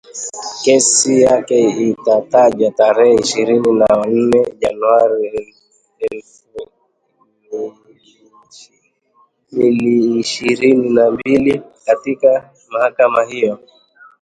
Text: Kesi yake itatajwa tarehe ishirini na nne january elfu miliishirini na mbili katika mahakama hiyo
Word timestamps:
Kesi 0.63 1.13
yake 1.25 1.57
itatajwa 1.87 2.69
tarehe 2.79 3.15
ishirini 3.23 3.69
na 3.79 3.87
nne 4.13 4.39
january 4.61 5.27
elfu 6.09 6.59
miliishirini 9.51 10.87
na 10.97 11.05
mbili 11.11 11.61
katika 11.85 12.49
mahakama 12.71 13.23
hiyo 13.23 13.59